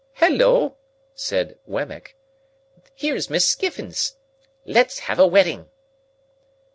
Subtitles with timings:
[0.13, 0.73] "Halloa!"
[1.13, 2.17] said Wemmick.
[2.95, 4.15] "Here's Miss Skiffins!
[4.65, 5.69] Let's have a wedding."